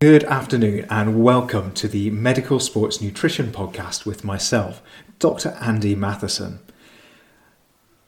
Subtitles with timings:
[0.00, 4.80] Good afternoon, and welcome to the Medical Sports Nutrition Podcast with myself,
[5.18, 5.50] Dr.
[5.60, 6.60] Andy Matheson.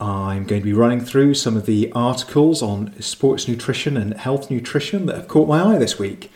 [0.00, 4.50] I'm going to be running through some of the articles on sports nutrition and health
[4.50, 6.32] nutrition that have caught my eye this week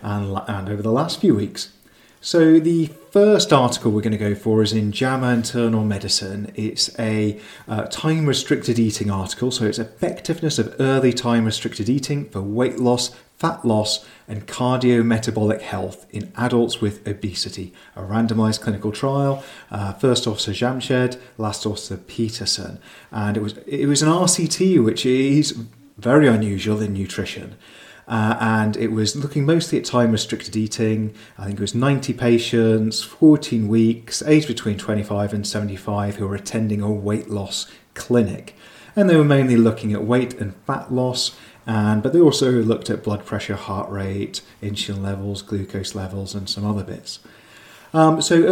[0.00, 1.74] and, and over the last few weeks.
[2.22, 6.50] So, the first article we're going to go for is in JAMA Internal Medicine.
[6.54, 12.30] It's a uh, time restricted eating article, so it's effectiveness of early time restricted eating
[12.30, 17.72] for weight loss, fat loss, and cardiometabolic health in adults with obesity.
[17.96, 19.42] A randomized clinical trial.
[19.70, 22.78] Uh, first officer Jamshed, last officer Peterson,
[23.10, 25.58] and it was it was an RCT, which is
[25.98, 27.56] very unusual in nutrition.
[28.06, 31.14] Uh, and it was looking mostly at time restricted eating.
[31.38, 36.34] I think it was 90 patients, 14 weeks, aged between 25 and 75, who were
[36.34, 38.54] attending a weight loss clinic.
[38.96, 42.90] And they were mainly looking at weight and fat loss, and but they also looked
[42.90, 47.20] at blood pressure, heart rate, insulin levels, glucose levels, and some other bits.
[47.94, 48.42] Um, so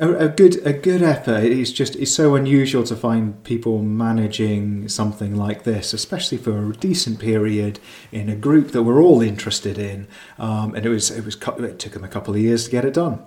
[0.00, 1.44] uh, a, a, good a good effort.
[1.44, 6.72] It's just it's so unusual to find people managing something like this, especially for a
[6.72, 7.78] decent period
[8.10, 10.08] in a group that we're all interested in.
[10.38, 12.84] Um, and it was it was it took them a couple of years to get
[12.84, 13.24] it done.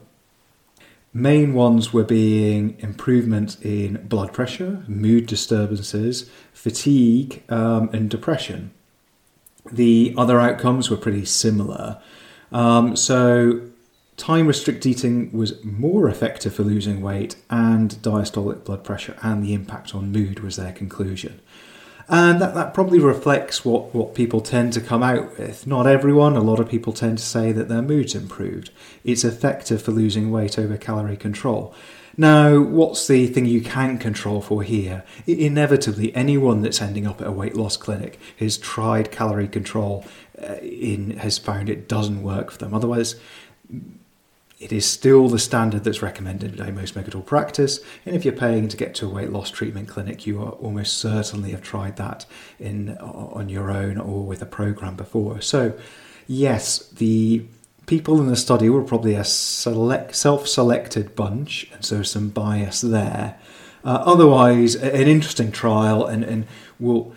[1.11, 8.71] Main ones were being improvement in blood pressure, mood disturbances, fatigue, um, and depression.
[9.71, 12.01] The other outcomes were pretty similar.
[12.51, 13.61] Um, so
[14.17, 19.53] time restricted eating was more effective for losing weight and diastolic blood pressure and the
[19.53, 21.39] impact on mood was their conclusion
[22.09, 25.67] and that, that probably reflects what, what people tend to come out with.
[25.67, 28.71] Not everyone, a lot of people tend to say that their mood's improved.
[29.03, 31.73] It's effective for losing weight over calorie control.
[32.19, 35.05] Now, what's the thing you can control for here?
[35.25, 40.03] Inevitably, anyone that's ending up at a weight loss clinic has tried calorie control
[40.37, 42.73] uh, in has found it doesn't work for them.
[42.73, 43.15] Otherwise,
[44.59, 47.79] it is still the standard that's recommended by most medical practice.
[48.05, 50.97] And if you're paying to get to a weight loss treatment clinic, you are almost
[50.97, 52.25] certainly have tried that
[52.59, 55.39] in on your own or with a program before.
[55.39, 55.71] So,
[56.27, 57.45] yes, the
[57.89, 63.35] people in the study were probably a select, self-selected bunch, and so some bias there.
[63.83, 66.45] Uh, otherwise, an interesting trial, and and
[66.79, 67.13] will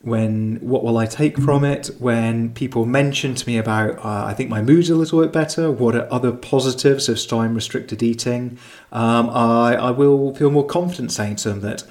[0.00, 1.90] when what will I take from it?
[1.98, 5.70] When people mention to me about, uh, I think my mood's a little bit better.
[5.70, 8.58] What are other positives of time restricted eating?
[8.92, 11.84] Um, I, I will feel more confident saying to them that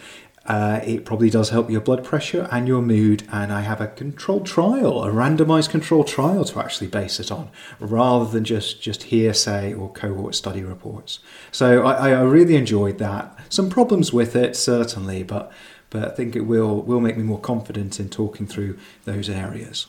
[0.47, 3.23] uh, it probably does help your blood pressure and your mood.
[3.31, 7.49] And I have a controlled trial, a randomized controlled trial to actually base it on,
[7.79, 11.19] rather than just just hearsay or cohort study reports.
[11.51, 13.37] So I, I really enjoyed that.
[13.49, 15.51] Some problems with it certainly, but
[15.91, 19.87] but I think it will will make me more confident in talking through those areas.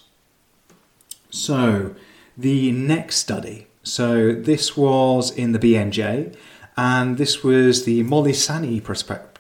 [1.31, 1.95] So,
[2.37, 3.69] the next study.
[3.83, 6.37] So, this was in the BMJ,
[6.77, 8.83] and this was the Molisani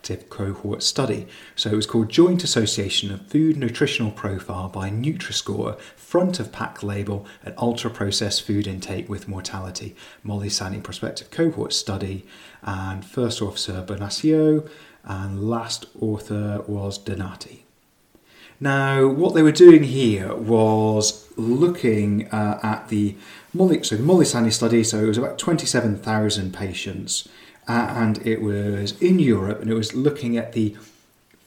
[0.02, 1.26] prospective cohort study.
[1.54, 6.82] So, it was called Joint Association of Food Nutritional Profile by Nutri-Score, front of pack
[6.82, 9.94] label, and ultra processed food intake with mortality.
[10.24, 12.24] Molly Molisani prospective cohort study,
[12.62, 14.68] and first officer Bonaccio
[15.04, 17.64] and last author was Donati.
[18.58, 23.16] Now, what they were doing here was looking uh, at the
[23.54, 24.82] Molly, so the Molisani study.
[24.84, 27.28] So it was about twenty-seven thousand patients,
[27.72, 30.76] and it was in Europe, and it was looking at the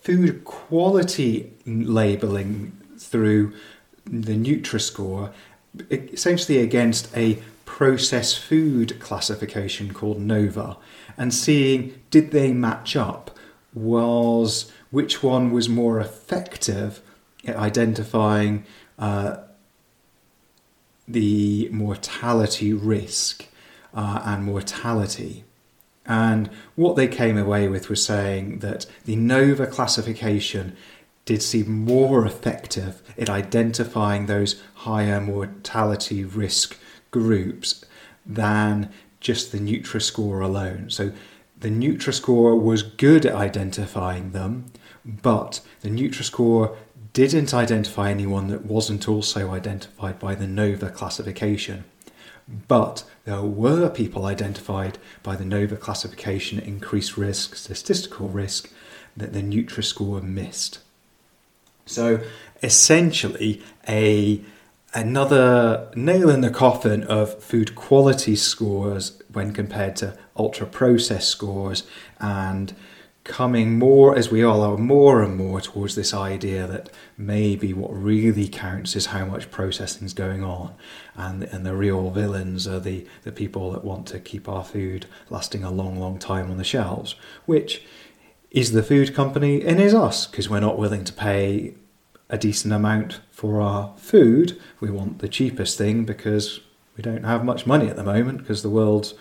[0.01, 3.53] food quality labelling through
[4.05, 5.31] the Nutri-Score,
[5.89, 10.77] essentially against a processed food classification called NOVA,
[11.17, 13.31] and seeing did they match up
[13.73, 17.01] was which one was more effective
[17.45, 18.65] at identifying
[18.97, 19.37] uh,
[21.07, 23.47] the mortality risk
[23.93, 25.43] uh, and mortality.
[26.05, 30.75] And what they came away with was saying that the NOVA classification
[31.25, 36.77] did seem more effective at identifying those higher mortality risk
[37.09, 37.83] groups
[38.25, 40.89] than just the Nutri-Score alone.
[40.89, 41.11] So
[41.57, 44.71] the Nutri-Score was good at identifying them,
[45.03, 46.77] but the Nutri-Score
[47.13, 51.85] didn't identify anyone that wasn't also identified by the NOVA classification.
[52.47, 58.71] But there were people identified by the NOVA classification increased risk, statistical risk,
[59.17, 60.79] that the Nutri-Score missed.
[61.85, 62.21] So
[62.61, 64.41] essentially, a
[64.93, 71.83] another nail in the coffin of food quality scores when compared to ultra processed scores
[72.19, 72.73] and
[73.25, 77.91] coming more as we all are more and more towards this idea that maybe what
[77.91, 80.73] really counts is how much processing is going on.
[81.15, 85.07] And and the real villains are the the people that want to keep our food
[85.29, 87.83] lasting a long long time on the shelves which
[88.51, 91.73] is the food company and is us because we're not willing to pay
[92.29, 94.59] a decent amount for our food.
[94.79, 96.61] We want the cheapest thing because
[96.95, 99.13] we don't have much money at the moment because the world's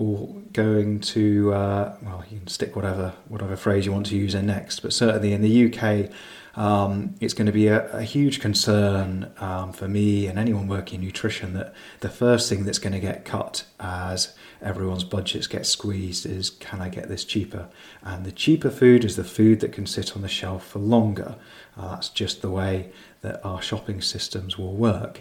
[0.00, 4.34] all going to uh, well, you can stick whatever whatever phrase you want to use
[4.34, 6.10] in next, but certainly in the UK,
[6.56, 11.00] um, it's going to be a, a huge concern um, for me and anyone working
[11.00, 15.66] in nutrition that the first thing that's going to get cut as everyone's budgets get
[15.66, 17.68] squeezed is can I get this cheaper?
[18.02, 21.36] And the cheaper food is the food that can sit on the shelf for longer.
[21.76, 25.20] Uh, that's just the way that our shopping systems will work.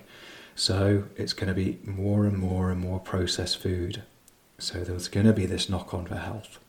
[0.56, 4.04] So it's going to be more and more and more processed food.
[4.60, 6.60] So there's going to be this knock on for health.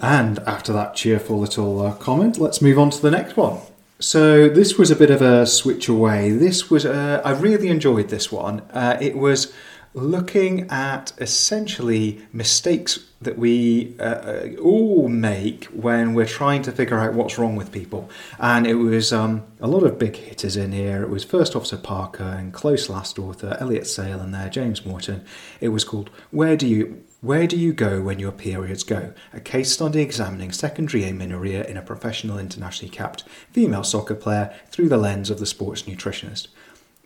[0.00, 3.60] And after that cheerful little uh, comment, let's move on to the next one.
[4.00, 6.30] So this was a bit of a switch away.
[6.30, 8.60] This was uh, I really enjoyed this one.
[8.72, 9.52] Uh, it was
[9.98, 16.98] looking at essentially mistakes that we uh, uh, all make when we're trying to figure
[16.98, 18.08] out what's wrong with people.
[18.38, 21.02] And it was um, a lot of big hitters in here.
[21.02, 25.24] It was First Officer Parker and close last author Elliott-Sale and there James Morton.
[25.60, 29.12] It was called Where Do You where do you go when your periods go?
[29.32, 34.88] A case study examining secondary amenorrhea in a professional internationally capped female soccer player through
[34.88, 36.46] the lens of the sports nutritionist.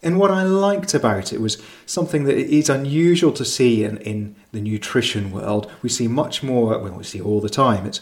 [0.02, 4.34] And what I liked about it was something that is unusual to see in, in
[4.50, 5.70] the nutrition world.
[5.81, 7.87] We see much more, well, we see all the time.
[7.87, 8.00] It's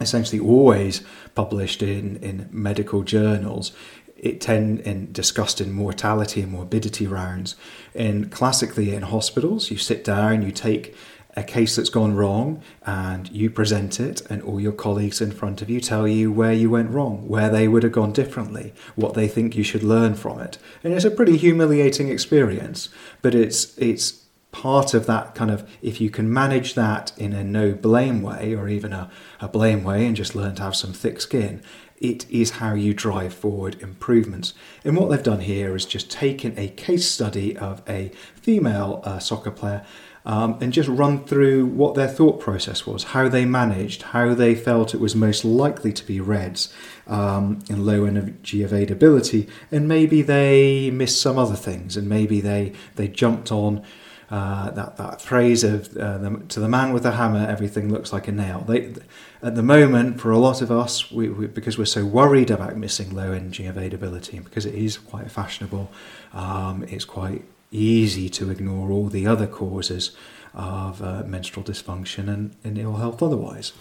[0.00, 1.02] essentially always
[1.34, 3.72] published in, in medical journals.
[4.16, 7.56] It tend and discussed in mortality and morbidity rounds.
[7.94, 10.94] And classically in hospitals, you sit down, you take
[11.36, 15.62] a case that's gone wrong and you present it and all your colleagues in front
[15.62, 19.14] of you tell you where you went wrong where they would have gone differently what
[19.14, 22.88] they think you should learn from it and it's a pretty humiliating experience
[23.22, 27.44] but it's it's part of that kind of if you can manage that in a
[27.44, 29.08] no blame way or even a,
[29.40, 31.62] a blame way and just learn to have some thick skin
[32.00, 34.54] it is how you drive forward improvements.
[34.84, 39.18] And what they've done here is just taken a case study of a female uh,
[39.18, 39.84] soccer player
[40.24, 44.54] um, and just run through what their thought process was, how they managed, how they
[44.54, 46.72] felt it was most likely to be RED-S
[47.06, 52.72] um, in low energy availability, and maybe they missed some other things, and maybe they
[52.96, 53.82] they jumped on.
[54.30, 58.12] Uh, that that phrase of uh, the, to the man with the hammer, everything looks
[58.12, 58.60] like a nail.
[58.60, 58.94] They,
[59.42, 62.76] at the moment, for a lot of us, we, we, because we're so worried about
[62.76, 65.90] missing low energy availability, because it is quite fashionable,
[66.32, 70.16] um, it's quite easy to ignore all the other causes
[70.54, 73.72] of uh, menstrual dysfunction and, and, ill health otherwise.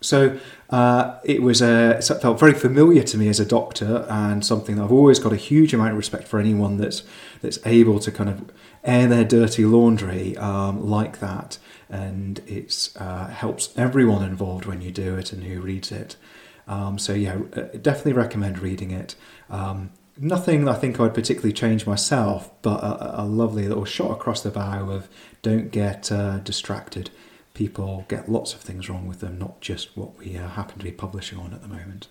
[0.00, 0.38] So
[0.70, 4.76] uh, it was a, it felt very familiar to me as a doctor, and something
[4.76, 7.02] that I've always got a huge amount of respect for anyone that's
[7.40, 8.50] that's able to kind of
[8.84, 11.58] air their dirty laundry um, like that,
[11.88, 16.16] and it uh, helps everyone involved when you do it and who reads it.
[16.68, 19.14] Um, so yeah, uh, definitely recommend reading it.
[19.48, 24.42] Um, nothing I think I'd particularly change myself, but a, a, lovely little shot across
[24.42, 25.08] the bow of
[25.42, 27.10] don't get uh, distracted.
[27.54, 30.84] People get lots of things wrong with them, not just what we uh, happen to
[30.84, 32.08] be publishing on at the moment.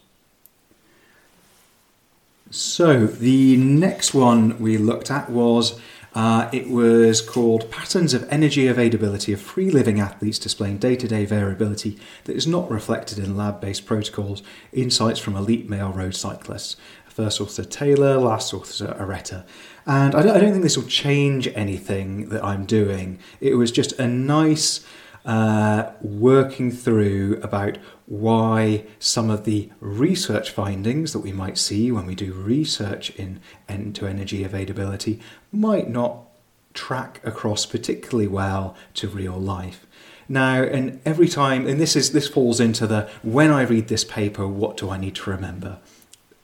[2.52, 5.80] So the next one we looked at was
[6.16, 11.07] uh, it was called Patterns of Energy Availability of Free Living Athletes Displaying Day to
[11.09, 16.16] Day Variability That Is Not Reflected in Lab Based Protocols Insights from Elite Male Road
[16.16, 16.78] Cyclists.
[17.16, 19.45] First author Taylor, last author Areta.
[19.86, 23.19] And I don't, I don't think this will change anything that I'm doing.
[23.40, 24.86] It was just a nice
[25.24, 32.06] uh, working through about why some of the research findings that we might see when
[32.06, 35.22] we do research in end to energy availability
[35.54, 36.26] might not
[36.74, 39.88] track across particularly well to real life.
[40.28, 44.04] Now, and every time, and this is this falls into the when I read this
[44.04, 45.80] paper, what do I need to remember?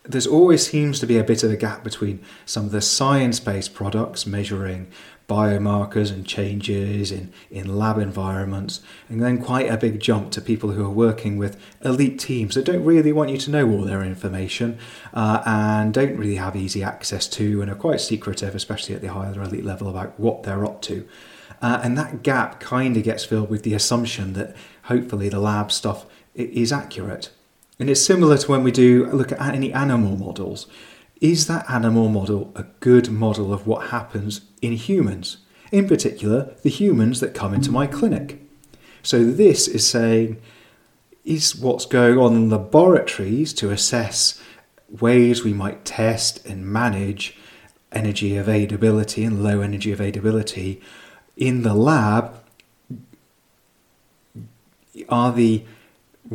[0.04, 3.74] There's always seems to be a bit of a gap between some of the science-based
[3.74, 4.88] products measuring
[5.30, 10.72] biomarkers and changes in, in lab environments, and then quite a big jump to people
[10.72, 14.04] who are working with elite teams that don't really want you to know all their
[14.04, 14.78] information
[15.14, 19.08] uh, and don't really have easy access to and are quite secretive, especially at the
[19.08, 21.08] higher elite level, about what they're up to.
[21.62, 24.54] Uh, and that gap kind of gets filled with the assumption that
[24.84, 26.06] hopefully the lab stuff
[26.36, 27.30] is accurate.
[27.82, 30.68] And it's similar to when we do look at any animal models.
[31.20, 35.38] Is that animal model a good model of what happens in humans?
[35.72, 38.40] In particular, the humans that come into my clinic.
[39.02, 40.40] So this is saying,
[41.26, 44.40] is what's going on in laboratories to assess
[44.88, 47.36] ways we might test and manage
[47.92, 50.80] energy availability and low energy availability
[51.36, 52.36] in the lab
[55.10, 55.64] are the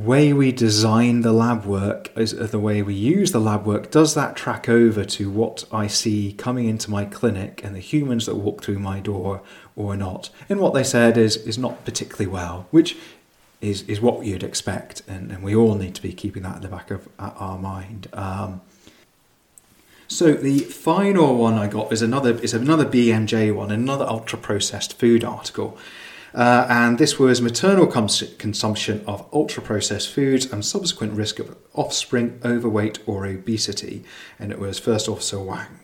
[0.00, 4.14] way we design the lab work, is the way we use the lab work, does
[4.14, 8.36] that track over to what I see coming into my clinic and the humans that
[8.36, 9.40] walk through my door
[9.74, 10.28] or not?
[10.48, 12.96] And what they said is is not particularly well, which
[13.62, 16.62] is is what you'd expect, and, and we all need to be keeping that in
[16.62, 18.08] the back of our mind.
[18.12, 18.60] Um,
[20.08, 24.98] so the final one I got is another is another BMJ one, another ultra processed
[24.98, 25.78] food article.
[26.36, 31.56] Uh, and this was maternal cons- consumption of ultra processed foods and subsequent risk of
[31.72, 34.04] offspring overweight or obesity.
[34.38, 35.80] And it was First Officer Wang.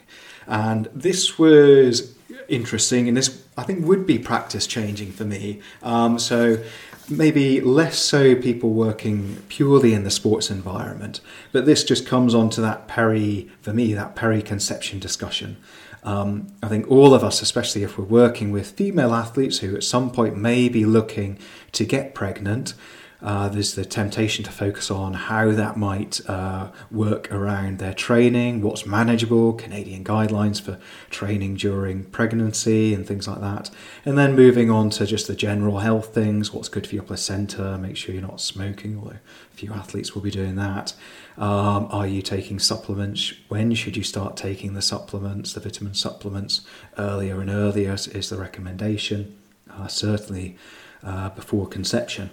[0.47, 2.15] And this was
[2.49, 5.61] interesting, and this I think would be practice changing for me.
[5.83, 6.63] Um, so
[7.09, 11.21] maybe less so people working purely in the sports environment,
[11.53, 15.57] but this just comes on to that peri, for me, that peri-conception discussion.
[16.05, 19.85] Um, I think all of us, especially if we're working with female athletes who at
[19.85, 21.39] some point may be looking
[21.73, 22.75] to get pregnant,
[23.23, 28.61] uh, there's the temptation to focus on how that might uh, work around their training,
[28.63, 33.71] what's manageable, Canadian guidelines for training during pregnancy and things like that.
[34.05, 37.79] And then moving on to just the general health things what's good for your placenta,
[37.79, 40.95] make sure you're not smoking, although a few athletes will be doing that.
[41.39, 43.35] Um, are you taking supplements?
[43.49, 46.63] When should you start taking the supplements, the vitamin supplements?
[46.99, 49.39] Earlier and earlier is the recommendation,
[49.71, 50.57] uh, certainly
[51.05, 52.31] uh, before conception.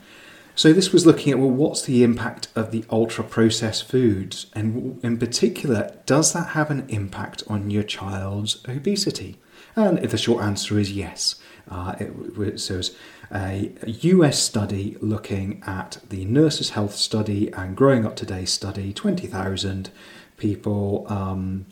[0.60, 5.02] So this was looking at well, what's the impact of the ultra processed foods, and
[5.02, 9.38] in particular, does that have an impact on your child's obesity?
[9.78, 11.36] And if the short answer is yes.
[11.72, 12.96] Uh, it, so it was
[13.34, 19.92] a, US study looking at the Nurses' Health Study and Growing Up Today study, 20,000
[20.36, 21.68] people um,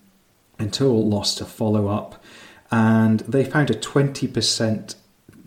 [0.59, 2.23] until lost to follow up,
[2.71, 4.95] and they found a 20%,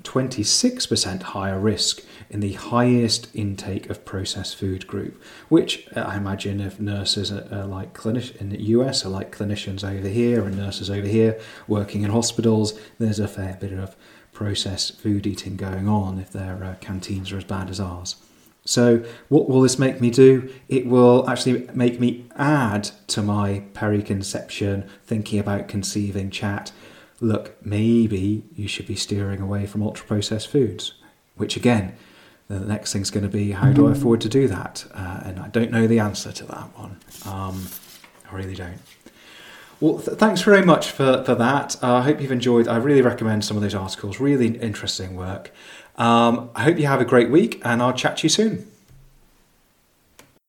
[0.02, 6.60] 26% higher risk in the highest intake of processed food group, which uh, I imagine
[6.60, 10.56] if nurses are, are like clinicians in the US are like clinicians over here and
[10.56, 13.96] nurses over here working in hospitals, there's a fair bit of
[14.32, 18.16] processed food eating going on if their uh, canteens are as bad as ours.
[18.64, 20.52] So, what will this make me do?
[20.68, 26.70] It will actually make me add to my peri-conception thinking about conceiving chat.
[27.20, 30.92] Look, maybe you should be steering away from ultra processed foods,
[31.36, 31.96] which again
[32.50, 34.84] the next thing's going to be how do I afford to do that?
[34.92, 36.98] Uh, and I don't know the answer to that one.
[37.24, 37.68] Um,
[38.30, 38.78] I really don't.
[39.78, 41.76] Well, th- thanks very much for, for that.
[41.82, 42.66] Uh, I hope you've enjoyed.
[42.66, 44.18] I really recommend some of those articles.
[44.18, 45.52] Really interesting work.
[45.96, 48.70] Um, I hope you have a great week, and I'll chat to you soon.